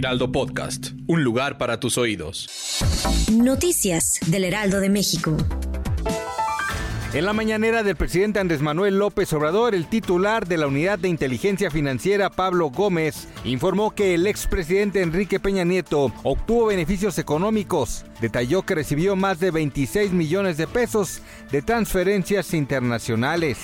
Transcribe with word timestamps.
Heraldo 0.00 0.32
Podcast. 0.32 0.92
Un 1.08 1.24
lugar 1.24 1.58
para 1.58 1.78
tus 1.78 1.98
oídos. 1.98 2.48
Noticias 3.30 4.18
del 4.28 4.44
Heraldo 4.44 4.80
de 4.80 4.88
México. 4.88 5.36
En 7.12 7.26
la 7.26 7.34
mañanera 7.34 7.82
del 7.82 7.96
presidente 7.96 8.38
Andrés 8.40 8.62
Manuel 8.62 8.96
López 8.96 9.30
Obrador, 9.34 9.74
el 9.74 9.88
titular 9.88 10.46
de 10.46 10.56
la 10.56 10.68
Unidad 10.68 10.98
de 10.98 11.08
Inteligencia 11.08 11.70
Financiera, 11.70 12.30
Pablo 12.30 12.70
Gómez, 12.70 13.28
informó 13.44 13.90
que 13.90 14.14
el 14.14 14.26
expresidente 14.26 15.02
Enrique 15.02 15.38
Peña 15.38 15.64
Nieto 15.64 16.10
obtuvo 16.22 16.66
beneficios 16.66 17.18
económicos. 17.18 18.06
Detalló 18.22 18.62
que 18.62 18.76
recibió 18.76 19.16
más 19.16 19.38
de 19.38 19.50
26 19.50 20.12
millones 20.12 20.56
de 20.56 20.66
pesos 20.66 21.20
de 21.50 21.60
transferencias 21.60 22.54
internacionales. 22.54 23.58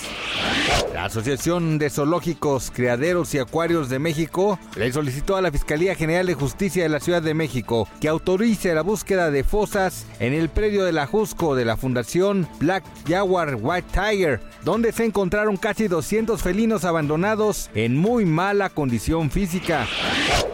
La 0.92 1.04
Asociación 1.04 1.78
de 1.78 1.90
Zoológicos, 1.90 2.70
Criaderos 2.74 3.34
y 3.34 3.38
Acuarios 3.38 3.88
de 3.88 3.98
México 3.98 4.58
le 4.76 4.92
solicitó 4.92 5.36
a 5.36 5.42
la 5.42 5.52
Fiscalía 5.52 5.94
General 5.94 6.26
de 6.26 6.34
Justicia 6.34 6.82
de 6.82 6.88
la 6.88 7.00
Ciudad 7.00 7.22
de 7.22 7.34
México 7.34 7.88
que 8.00 8.08
autorice 8.08 8.74
la 8.74 8.82
búsqueda 8.82 9.30
de 9.30 9.44
fosas 9.44 10.06
en 10.20 10.32
el 10.32 10.48
predio 10.48 10.84
de 10.84 10.92
la 10.92 11.06
de 11.54 11.64
la 11.64 11.76
Fundación 11.76 12.48
Black 12.58 12.84
Jaguar 13.08 13.56
White 13.60 13.88
Tiger, 13.92 14.40
donde 14.64 14.92
se 14.92 15.04
encontraron 15.04 15.56
casi 15.56 15.88
200 15.88 16.42
felinos 16.42 16.84
abandonados 16.84 17.70
en 17.74 17.96
muy 17.96 18.24
mala 18.24 18.70
condición 18.70 19.30
física. 19.30 19.86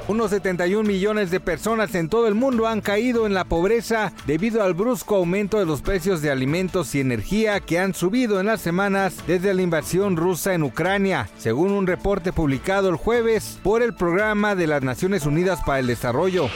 Unos 0.08 0.30
71 0.30 0.82
millones 0.82 1.30
de 1.30 1.38
personas 1.38 1.94
en 1.94 2.08
todo 2.08 2.26
el 2.26 2.34
mundo 2.34 2.66
han 2.66 2.80
caído 2.80 3.24
en 3.24 3.34
la 3.34 3.44
pobreza 3.44 4.12
debido 4.26 4.64
al 4.64 4.74
brusco 4.74 5.14
aumento 5.14 5.60
de 5.60 5.64
los 5.64 5.80
precios 5.80 6.20
de 6.20 6.30
alimentos 6.30 6.96
y 6.96 7.00
energía 7.00 7.60
que 7.60 7.78
han 7.78 7.94
subido 7.94 8.40
en 8.40 8.46
las 8.46 8.60
semanas 8.60 9.14
desde 9.28 9.54
la 9.54 9.62
invasión 9.62 10.16
rusa 10.16 10.54
en 10.54 10.64
Ucrania, 10.64 11.28
según 11.38 11.70
un 11.70 11.86
reporte 11.86 12.32
publicado 12.32 12.88
el 12.88 12.96
jueves 12.96 13.60
por 13.62 13.80
el 13.80 13.94
Programa 13.94 14.56
de 14.56 14.66
las 14.66 14.82
Naciones 14.82 15.24
Unidas 15.24 15.60
para 15.64 15.78
el 15.78 15.86
Desarrollo. 15.86 16.48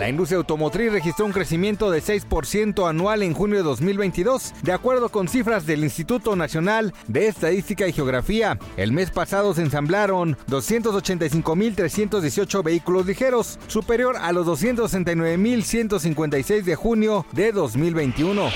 La 0.00 0.08
industria 0.08 0.38
automotriz 0.38 0.90
registró 0.90 1.24
un 1.24 1.32
crecimiento 1.32 1.88
de 1.90 2.02
6% 2.02 2.88
anual 2.88 3.22
en 3.22 3.34
junio 3.34 3.58
de 3.58 3.62
2022, 3.62 4.54
de 4.62 4.72
acuerdo 4.72 5.10
con 5.10 5.28
cifras 5.28 5.66
del 5.66 5.84
Instituto 5.84 6.34
Nacional 6.34 6.92
de 7.06 7.28
Estadística 7.28 7.86
y 7.86 7.92
Geografía. 7.92 8.58
El 8.76 8.90
mes 8.90 9.12
pasado 9.12 9.54
se 9.54 9.62
ensamblaron 9.62 10.36
285.318 10.48 12.71
vehículos 12.72 13.04
ligeros, 13.04 13.58
superior 13.66 14.16
a 14.16 14.32
los 14.32 14.46
269.156 14.46 16.62
de 16.62 16.74
junio 16.74 17.26
de 17.32 17.52
2021. 17.52 18.48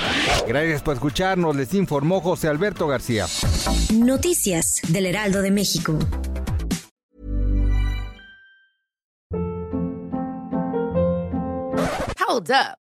Gracias 0.48 0.81
por 0.81 0.95
escucharnos, 0.95 1.55
les 1.55 1.75
informó 1.75 2.22
José 2.22 2.48
Alberto 2.48 2.89
García. 2.89 3.27
Noticias 3.94 4.81
del 4.89 5.05
Heraldo 5.05 5.42
de 5.42 5.50
México. 5.50 5.98
Hold 12.27 12.50
up. 12.50 12.86